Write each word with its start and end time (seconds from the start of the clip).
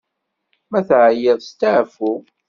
Ma 0.69 0.79
teɛyiḍ, 0.87 1.39
steɛfu! 1.49 2.11